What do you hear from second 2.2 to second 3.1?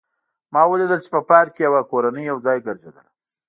یو ځای ګرځېدله